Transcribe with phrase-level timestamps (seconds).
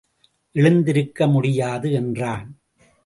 [0.51, 2.59] எழுந்திருக்க முடியாது என்றான்.